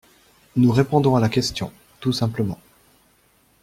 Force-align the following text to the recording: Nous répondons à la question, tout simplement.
Nous 0.55 0.71
répondons 0.71 1.15
à 1.15 1.19
la 1.19 1.29
question, 1.29 1.71
tout 1.99 2.11
simplement. 2.11 2.57